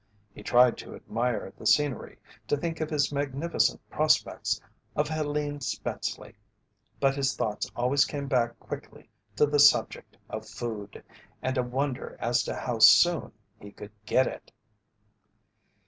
[0.33, 2.17] He tried to admire the scenery,
[2.47, 4.59] to think of his magnificent prospects,
[4.95, 6.33] of Helene Spenceley,
[6.99, 11.03] but his thoughts always came back quickly to the subject of food
[11.43, 14.51] and a wonder as to how soon he could get it.